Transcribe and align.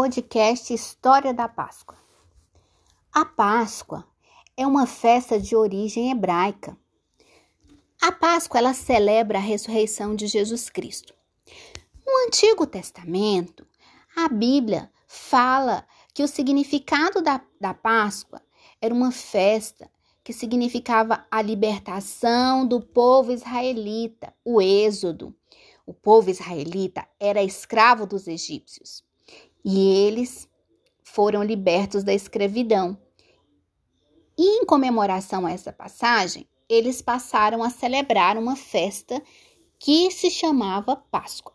podcast 0.00 0.72
História 0.72 1.34
da 1.34 1.46
Páscoa. 1.46 1.98
A 3.12 3.22
Páscoa 3.22 4.08
é 4.56 4.66
uma 4.66 4.86
festa 4.86 5.38
de 5.38 5.54
origem 5.54 6.10
hebraica. 6.10 6.74
A 8.00 8.10
Páscoa 8.10 8.60
ela 8.60 8.72
celebra 8.72 9.36
a 9.36 9.42
ressurreição 9.42 10.16
de 10.16 10.26
Jesus 10.26 10.70
Cristo. 10.70 11.12
No 12.06 12.26
Antigo 12.26 12.66
Testamento, 12.66 13.66
a 14.16 14.26
Bíblia 14.26 14.90
fala 15.06 15.86
que 16.14 16.22
o 16.22 16.28
significado 16.28 17.20
da, 17.20 17.42
da 17.60 17.74
Páscoa 17.74 18.40
era 18.80 18.94
uma 18.94 19.12
festa 19.12 19.90
que 20.24 20.32
significava 20.32 21.26
a 21.30 21.42
libertação 21.42 22.66
do 22.66 22.80
povo 22.80 23.32
israelita, 23.32 24.32
o 24.42 24.62
Êxodo. 24.62 25.36
O 25.84 25.92
povo 25.92 26.30
israelita 26.30 27.06
era 27.20 27.42
escravo 27.42 28.06
dos 28.06 28.26
egípcios 28.26 29.04
e 29.64 30.06
eles 30.06 30.48
foram 31.02 31.42
libertos 31.42 32.04
da 32.04 32.12
escravidão. 32.12 32.98
E 34.38 34.62
em 34.62 34.64
comemoração 34.64 35.46
a 35.46 35.52
essa 35.52 35.72
passagem, 35.72 36.48
eles 36.68 37.02
passaram 37.02 37.62
a 37.62 37.70
celebrar 37.70 38.38
uma 38.38 38.56
festa 38.56 39.20
que 39.78 40.10
se 40.10 40.30
chamava 40.30 40.96
Páscoa. 40.96 41.54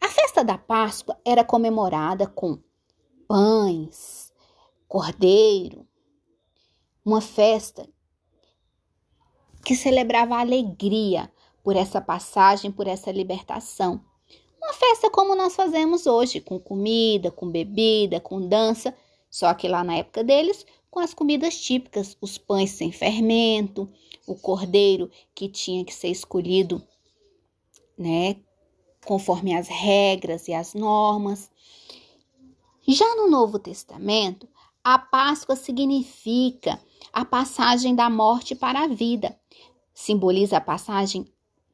A 0.00 0.08
festa 0.08 0.44
da 0.44 0.58
Páscoa 0.58 1.18
era 1.24 1.44
comemorada 1.44 2.26
com 2.26 2.58
pães, 3.28 4.32
cordeiro, 4.88 5.86
uma 7.04 7.20
festa 7.20 7.88
que 9.64 9.74
celebrava 9.74 10.36
a 10.36 10.40
alegria 10.40 11.32
por 11.62 11.74
essa 11.76 12.00
passagem, 12.00 12.70
por 12.70 12.86
essa 12.86 13.10
libertação. 13.10 14.04
Uma 14.66 14.72
festa 14.72 15.08
como 15.08 15.36
nós 15.36 15.54
fazemos 15.54 16.08
hoje, 16.08 16.40
com 16.40 16.58
comida, 16.58 17.30
com 17.30 17.48
bebida, 17.48 18.18
com 18.18 18.48
dança, 18.48 18.92
só 19.30 19.54
que 19.54 19.68
lá 19.68 19.84
na 19.84 19.94
época 19.94 20.24
deles, 20.24 20.66
com 20.90 20.98
as 20.98 21.14
comidas 21.14 21.56
típicas, 21.56 22.16
os 22.20 22.36
pães 22.36 22.72
sem 22.72 22.90
fermento, 22.90 23.88
o 24.26 24.34
cordeiro 24.34 25.08
que 25.32 25.48
tinha 25.48 25.84
que 25.84 25.94
ser 25.94 26.08
escolhido, 26.08 26.82
né, 27.96 28.38
conforme 29.04 29.54
as 29.54 29.68
regras 29.68 30.48
e 30.48 30.52
as 30.52 30.74
normas. 30.74 31.48
Já 32.88 33.14
no 33.14 33.30
Novo 33.30 33.60
Testamento, 33.60 34.48
a 34.82 34.98
Páscoa 34.98 35.54
significa 35.54 36.80
a 37.12 37.24
passagem 37.24 37.94
da 37.94 38.10
morte 38.10 38.56
para 38.56 38.82
a 38.82 38.88
vida. 38.88 39.38
Simboliza 39.94 40.56
a 40.56 40.60
passagem 40.60 41.24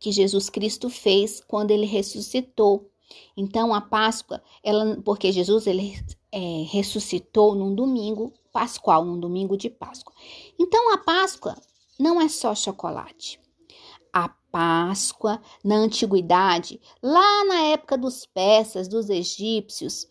que 0.03 0.11
Jesus 0.11 0.51
Cristo 0.51 0.91
fez 0.91 1.41
quando 1.41 1.71
ele 1.71 1.87
ressuscitou. 1.87 2.91
Então 3.37 3.73
a 3.73 3.81
Páscoa, 3.81 4.43
ela, 4.61 5.01
porque 5.05 5.31
Jesus 5.31 5.65
ele 5.69 5.97
é, 6.33 6.65
ressuscitou 6.69 7.55
num 7.55 7.73
domingo 7.73 8.33
pascual, 8.53 9.05
num 9.05 9.21
domingo 9.21 9.57
de 9.57 9.71
Páscoa. 9.71 10.13
Então 10.59 10.93
a 10.93 10.99
Páscoa 10.99 11.57
não 12.01 12.21
é 12.21 12.29
só 12.29 12.53
chocolate. 12.53 13.39
A 14.13 14.29
Páscoa 14.29 15.41
na 15.63 15.77
antiguidade, 15.77 16.81
lá 17.01 17.45
na 17.45 17.61
época 17.67 17.97
dos 17.97 18.27
persas, 18.27 18.89
dos 18.89 19.09
egípcios, 19.09 20.09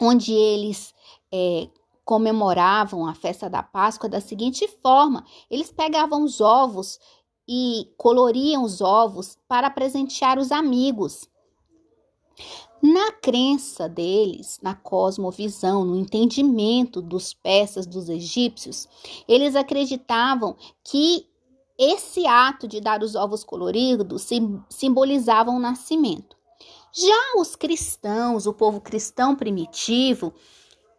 onde 0.00 0.32
eles 0.32 0.94
é, 1.30 1.68
comemoravam 2.02 3.06
a 3.06 3.14
festa 3.14 3.50
da 3.50 3.62
Páscoa 3.62 4.08
da 4.08 4.22
seguinte 4.22 4.66
forma: 4.82 5.22
eles 5.50 5.70
pegavam 5.70 6.24
os 6.24 6.40
ovos 6.40 6.98
e 7.48 7.88
coloriam 7.96 8.62
os 8.62 8.80
ovos 8.80 9.38
para 9.48 9.70
presentear 9.70 10.38
os 10.38 10.52
amigos. 10.52 11.28
Na 12.82 13.12
crença 13.12 13.88
deles, 13.88 14.58
na 14.62 14.74
cosmovisão, 14.74 15.84
no 15.84 15.96
entendimento 15.96 17.00
dos 17.00 17.32
peças 17.32 17.86
dos 17.86 18.08
egípcios, 18.08 18.88
eles 19.28 19.54
acreditavam 19.54 20.56
que 20.82 21.28
esse 21.78 22.26
ato 22.26 22.66
de 22.66 22.80
dar 22.80 23.02
os 23.02 23.14
ovos 23.14 23.44
coloridos 23.44 24.28
simbolizava 24.68 25.50
o 25.50 25.54
um 25.54 25.58
nascimento. 25.58 26.36
Já 26.92 27.40
os 27.40 27.56
cristãos, 27.56 28.46
o 28.46 28.52
povo 28.52 28.80
cristão 28.80 29.34
primitivo, 29.34 30.34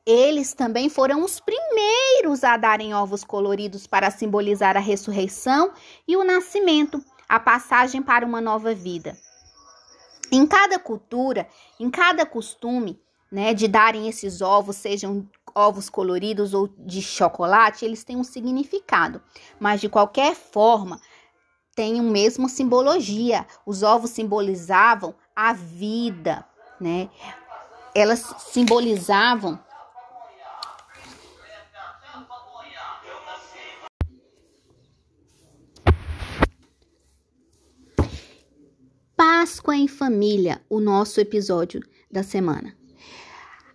eles 0.06 0.54
também 0.54 0.90
foram 0.90 1.24
os 1.24 1.40
primeiros 1.40 2.44
a 2.44 2.58
darem 2.58 2.94
ovos 2.94 3.24
coloridos 3.24 3.88
para 3.88 4.12
simbolizar 4.12 4.76
a 4.76 4.82
ressurreição 4.82 5.72
e 6.08 6.18
o 6.18 6.24
nascimento, 6.24 7.04
a 7.28 7.40
passagem 7.40 8.02
para 8.02 8.26
uma 8.26 8.42
nova 8.42 8.74
vida. 8.74 9.18
Em 10.32 10.46
cada 10.46 10.78
cultura, 10.78 11.48
em 11.80 11.90
cada 11.90 12.26
costume, 12.26 13.00
né, 13.32 13.54
de 13.54 13.68
darem 13.68 14.08
esses 14.10 14.42
ovos, 14.42 14.76
sejam 14.76 15.28
ovos 15.56 15.90
coloridos 15.90 16.54
ou 16.54 16.68
de 16.68 17.02
chocolate, 17.02 17.86
eles 17.86 18.04
têm 18.04 18.18
um 18.18 18.24
significado, 18.24 19.22
mas 19.60 19.80
de 19.80 19.88
qualquer 19.88 20.36
forma, 20.36 21.00
tem 21.76 22.00
o 22.00 22.04
mesmo 22.04 22.48
simbologia. 22.48 23.48
Os 23.66 23.82
ovos 23.82 24.12
simbolizavam 24.12 25.16
a 25.36 25.54
vida, 25.54 26.46
né? 26.80 27.10
Elas 27.96 28.36
simbolizavam 28.38 29.60
Páscoa 39.74 39.76
em 39.76 39.88
Família, 39.88 40.62
o 40.70 40.80
nosso 40.80 41.20
episódio 41.20 41.82
da 42.12 42.22
semana. 42.22 42.78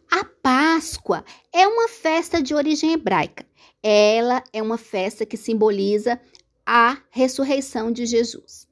A 0.09 0.25
Páscoa 0.25 1.25
é 1.53 1.66
uma 1.66 1.88
festa 1.88 2.41
de 2.41 2.54
origem 2.54 2.92
hebraica. 2.92 3.44
Ela 3.82 4.44
é 4.53 4.62
uma 4.62 4.78
festa 4.78 5.26
que 5.26 5.37
simboliza 5.37 6.20
a 6.64 6.98
ressurreição 7.10 7.91
de 7.91 8.06
Jesus. 8.06 8.69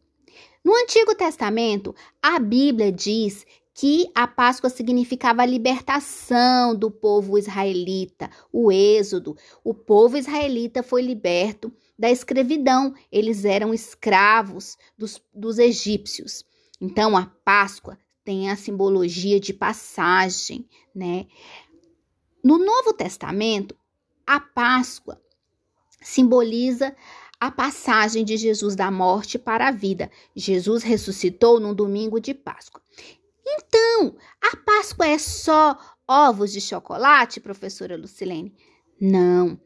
No 0.65 0.72
Antigo 0.76 1.16
Testamento, 1.16 1.97
a 2.22 2.38
Bíblia 2.38 2.92
diz 2.92 3.44
que 3.75 4.09
a 4.15 4.28
Páscoa 4.28 4.70
significava 4.70 5.42
a 5.42 5.47
libertação 5.47 6.76
do 6.76 6.92
povo 6.92 7.36
israelita, 7.36 8.31
o 8.53 8.70
êxodo. 8.70 9.36
O 9.65 9.75
povo 9.75 10.16
israelita 10.16 10.81
foi 10.81 11.03
liberto 11.03 11.72
da 11.98 12.09
escravidão, 12.09 12.94
eles 13.10 13.44
eram 13.44 13.75
escravos 13.75 14.78
dos, 14.97 15.20
dos 15.34 15.59
egípcios. 15.59 16.44
Então, 16.81 17.16
a 17.16 17.26
Páscoa 17.26 17.98
tem 18.25 18.50
a 18.50 18.56
simbologia 18.56 19.38
de 19.38 19.53
passagem, 19.53 20.69
né? 20.94 21.26
No 22.42 22.59
Novo 22.59 22.92
Testamento, 22.92 23.76
a 24.26 24.41
Páscoa 24.41 25.20
simboliza 26.03 26.94
a 27.38 27.50
passagem 27.50 28.25
de 28.25 28.36
Jesus 28.36 28.75
da 28.75 28.91
morte 28.91 29.38
para 29.38 29.69
a 29.69 29.72
vida. 29.72 30.10
Jesus 30.34 30.82
ressuscitou 30.82 31.60
no 31.60 31.75
domingo 31.75 32.20
de 32.20 32.34
Páscoa. 32.34 32.82
Então, 33.47 34.16
a 34.42 34.56
Páscoa 34.56 35.06
é 35.06 35.19
só 35.19 35.78
ovos 36.06 36.53
de 36.53 36.60
chocolate, 36.60 37.41
professora 37.41 37.97
Lucilene? 37.97 38.54
Não. 39.00 39.60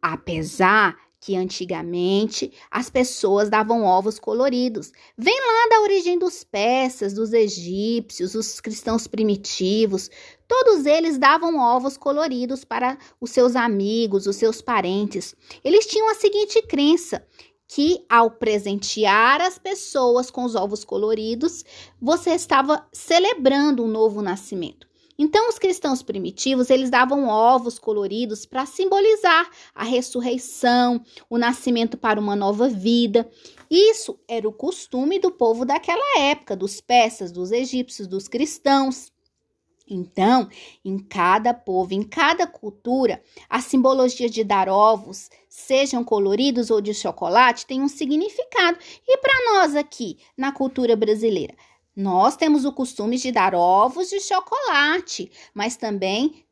Apesar 0.00 0.98
que 1.22 1.36
antigamente 1.36 2.52
as 2.68 2.90
pessoas 2.90 3.48
davam 3.48 3.84
ovos 3.84 4.18
coloridos. 4.18 4.90
Vem 5.16 5.38
lá 5.38 5.68
da 5.70 5.82
origem 5.82 6.18
dos 6.18 6.42
persas, 6.42 7.14
dos 7.14 7.32
egípcios, 7.32 8.34
os 8.34 8.60
cristãos 8.60 9.06
primitivos. 9.06 10.10
Todos 10.48 10.84
eles 10.84 11.18
davam 11.18 11.60
ovos 11.60 11.96
coloridos 11.96 12.64
para 12.64 12.98
os 13.20 13.30
seus 13.30 13.54
amigos, 13.54 14.26
os 14.26 14.34
seus 14.34 14.60
parentes. 14.60 15.32
Eles 15.62 15.86
tinham 15.86 16.10
a 16.10 16.16
seguinte 16.16 16.60
crença: 16.62 17.24
que 17.68 18.04
ao 18.10 18.32
presentear 18.32 19.40
as 19.40 19.60
pessoas 19.60 20.28
com 20.28 20.42
os 20.42 20.56
ovos 20.56 20.84
coloridos, 20.84 21.64
você 22.00 22.30
estava 22.30 22.84
celebrando 22.92 23.84
um 23.84 23.88
novo 23.88 24.20
nascimento. 24.22 24.91
Então, 25.18 25.48
os 25.48 25.58
cristãos 25.58 26.02
primitivos, 26.02 26.70
eles 26.70 26.90
davam 26.90 27.28
ovos 27.28 27.78
coloridos 27.78 28.46
para 28.46 28.66
simbolizar 28.66 29.48
a 29.74 29.84
ressurreição, 29.84 31.02
o 31.28 31.38
nascimento 31.38 31.96
para 31.96 32.20
uma 32.20 32.34
nova 32.34 32.68
vida. 32.68 33.28
Isso 33.70 34.18
era 34.28 34.48
o 34.48 34.52
costume 34.52 35.18
do 35.18 35.30
povo 35.30 35.64
daquela 35.64 36.18
época, 36.18 36.56
dos 36.56 36.80
persas, 36.80 37.30
dos 37.30 37.52
egípcios, 37.52 38.08
dos 38.08 38.28
cristãos. 38.28 39.12
Então, 39.88 40.48
em 40.84 40.98
cada 40.98 41.52
povo, 41.52 41.92
em 41.92 42.02
cada 42.02 42.46
cultura, 42.46 43.22
a 43.48 43.60
simbologia 43.60 44.28
de 44.28 44.42
dar 44.42 44.68
ovos, 44.68 45.28
sejam 45.48 46.02
coloridos 46.02 46.70
ou 46.70 46.80
de 46.80 46.94
chocolate, 46.94 47.66
tem 47.66 47.82
um 47.82 47.88
significado. 47.88 48.78
E 49.06 49.18
para 49.18 49.52
nós 49.52 49.76
aqui, 49.76 50.18
na 50.36 50.52
cultura 50.52 50.96
brasileira, 50.96 51.54
nós 51.96 52.36
temos 52.36 52.64
o 52.64 52.72
costume 52.72 53.18
de 53.18 53.30
dar 53.30 53.54
ovos 53.54 54.08
de 54.08 54.20
chocolate, 54.20 55.30
mas 55.54 55.76
também 55.76 56.44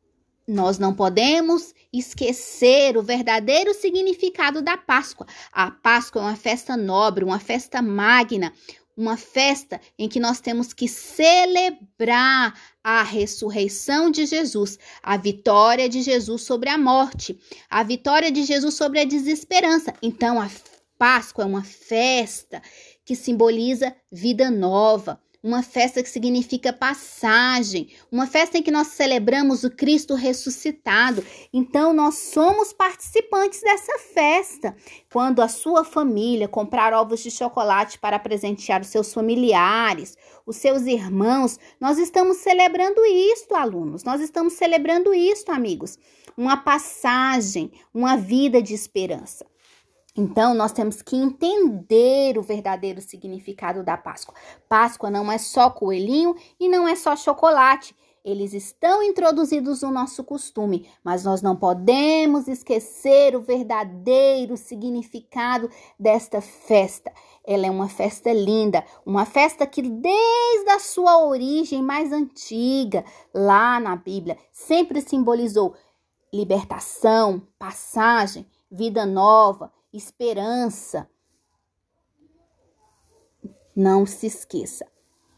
nós 0.47 0.77
não 0.77 0.93
podemos 0.93 1.73
esquecer 1.91 2.97
o 2.97 3.03
verdadeiro 3.03 3.73
significado 3.73 4.61
da 4.61 4.77
Páscoa. 4.77 5.25
A 5.51 5.71
Páscoa 5.71 6.21
é 6.21 6.25
uma 6.25 6.35
festa 6.35 6.75
nobre, 6.75 7.23
uma 7.23 7.39
festa 7.39 7.81
magna, 7.81 8.53
uma 8.95 9.17
festa 9.17 9.79
em 9.97 10.07
que 10.07 10.19
nós 10.19 10.39
temos 10.39 10.73
que 10.73 10.87
celebrar 10.87 12.53
a 12.83 13.01
ressurreição 13.01 14.11
de 14.11 14.25
Jesus, 14.25 14.77
a 15.01 15.17
vitória 15.17 15.87
de 15.87 16.01
Jesus 16.01 16.43
sobre 16.43 16.69
a 16.69 16.77
morte, 16.77 17.39
a 17.69 17.81
vitória 17.83 18.31
de 18.31 18.43
Jesus 18.43 18.75
sobre 18.75 18.99
a 18.99 19.05
desesperança. 19.05 19.93
Então, 20.01 20.39
a 20.39 20.49
Páscoa 20.97 21.43
é 21.43 21.47
uma 21.47 21.63
festa 21.63 22.61
que 23.03 23.15
simboliza 23.15 23.95
vida 24.11 24.51
nova 24.51 25.19
uma 25.43 25.63
festa 25.63 26.03
que 26.03 26.09
significa 26.09 26.71
passagem, 26.71 27.89
uma 28.11 28.27
festa 28.27 28.57
em 28.57 28.63
que 28.63 28.69
nós 28.69 28.87
celebramos 28.87 29.63
o 29.63 29.71
Cristo 29.71 30.13
ressuscitado. 30.13 31.25
Então, 31.51 31.93
nós 31.93 32.15
somos 32.15 32.71
participantes 32.71 33.61
dessa 33.61 33.97
festa. 34.13 34.75
Quando 35.11 35.41
a 35.41 35.47
sua 35.47 35.83
família 35.83 36.47
comprar 36.47 36.93
ovos 36.93 37.21
de 37.21 37.31
chocolate 37.31 37.97
para 37.97 38.19
presentear 38.19 38.81
os 38.81 38.87
seus 38.87 39.13
familiares, 39.13 40.15
os 40.45 40.57
seus 40.57 40.83
irmãos, 40.83 41.59
nós 41.79 41.97
estamos 41.97 42.37
celebrando 42.37 43.03
isto, 43.05 43.55
alunos. 43.55 44.03
Nós 44.03 44.21
estamos 44.21 44.53
celebrando 44.53 45.13
isto, 45.13 45.51
amigos. 45.51 45.97
Uma 46.37 46.57
passagem, 46.57 47.71
uma 47.93 48.15
vida 48.15 48.61
de 48.61 48.73
esperança. 48.73 49.45
Então, 50.15 50.53
nós 50.53 50.73
temos 50.73 51.01
que 51.01 51.15
entender 51.15 52.37
o 52.37 52.41
verdadeiro 52.41 53.01
significado 53.01 53.81
da 53.81 53.95
Páscoa. 53.95 54.35
Páscoa 54.67 55.09
não 55.09 55.31
é 55.31 55.37
só 55.37 55.69
coelhinho 55.69 56.35
e 56.59 56.67
não 56.67 56.85
é 56.85 56.95
só 56.97 57.15
chocolate. 57.15 57.95
Eles 58.23 58.53
estão 58.53 59.01
introduzidos 59.01 59.81
no 59.81 59.89
nosso 59.89 60.23
costume, 60.23 60.87
mas 61.03 61.23
nós 61.23 61.41
não 61.41 61.55
podemos 61.55 62.47
esquecer 62.47 63.35
o 63.35 63.41
verdadeiro 63.41 64.57
significado 64.57 65.69
desta 65.97 66.41
festa. 66.41 67.11
Ela 67.43 67.67
é 67.67 67.71
uma 67.71 67.87
festa 67.87 68.31
linda, 68.33 68.83
uma 69.05 69.25
festa 69.25 69.65
que 69.65 69.81
desde 69.81 70.69
a 70.69 70.79
sua 70.79 71.25
origem 71.25 71.81
mais 71.81 72.11
antiga, 72.11 73.03
lá 73.33 73.79
na 73.79 73.95
Bíblia, 73.95 74.37
sempre 74.51 75.01
simbolizou 75.01 75.73
libertação, 76.31 77.41
passagem, 77.57 78.45
vida 78.69 79.05
nova 79.05 79.71
esperança. 79.93 81.09
Não 83.75 84.05
se 84.05 84.27
esqueça, 84.27 84.85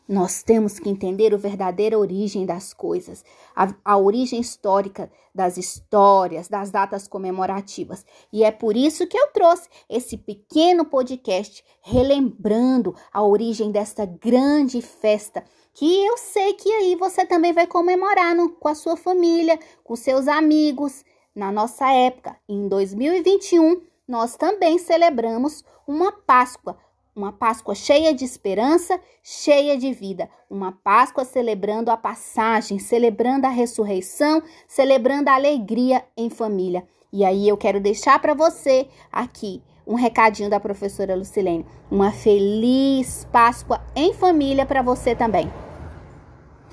nós 0.07 0.43
temos 0.43 0.79
que 0.79 0.89
entender 0.89 1.33
a 1.33 1.37
verdadeira 1.37 1.97
origem 1.97 2.45
das 2.45 2.73
coisas, 2.73 3.23
a, 3.55 3.73
a, 3.85 3.97
origem 3.97 4.39
histórica 4.39 5.09
das 5.33 5.57
histórias, 5.57 6.49
das 6.49 6.69
datas 6.69 7.07
comemorativas. 7.07 8.05
E 8.31 8.43
é 8.43 8.51
por 8.51 8.75
isso 8.75 9.07
que 9.07 9.17
eu 9.17 9.27
trouxe 9.31 9.69
esse 9.89 10.17
pequeno 10.17 10.85
podcast 10.85 11.63
relembrando 11.81 12.93
a 13.13 13.23
origem 13.23 13.71
desta 13.71 14.05
grande 14.05 14.81
festa. 14.81 15.43
Que 15.73 16.05
eu 16.05 16.17
sei 16.17 16.53
que 16.53 16.69
aí 16.69 16.95
você 16.95 17.25
também 17.25 17.53
vai 17.53 17.65
comemorar 17.65 18.35
no, 18.35 18.49
com 18.49 18.67
a 18.67 18.75
sua 18.75 18.97
família, 18.97 19.57
com 19.83 19.95
seus 19.95 20.27
amigos, 20.27 21.03
na 21.33 21.51
nossa 21.51 21.91
época, 21.91 22.37
em 22.47 22.67
2021 22.67 23.92
nós 24.07 24.35
também 24.35 24.77
celebramos 24.77 25.63
uma 25.87 26.11
Páscoa, 26.11 26.77
uma 27.15 27.31
Páscoa 27.31 27.75
cheia 27.75 28.13
de 28.13 28.25
esperança, 28.25 28.99
cheia 29.21 29.77
de 29.77 29.93
vida, 29.93 30.29
uma 30.49 30.71
Páscoa 30.71 31.23
celebrando 31.23 31.91
a 31.91 31.97
passagem, 31.97 32.79
celebrando 32.79 33.45
a 33.45 33.49
ressurreição, 33.49 34.41
celebrando 34.67 35.29
a 35.29 35.35
alegria 35.35 36.03
em 36.17 36.29
família. 36.29 36.85
E 37.11 37.23
aí 37.23 37.47
eu 37.47 37.55
quero 37.55 37.79
deixar 37.79 38.19
para 38.19 38.33
você 38.33 38.87
aqui 39.11 39.61
um 39.85 39.95
recadinho 39.95 40.49
da 40.49 40.59
professora 40.59 41.15
Lucilene. 41.15 41.65
Uma 41.91 42.11
feliz 42.11 43.27
Páscoa 43.31 43.81
em 43.95 44.13
família 44.13 44.65
para 44.65 44.81
você 44.81 45.15
também. 45.15 45.51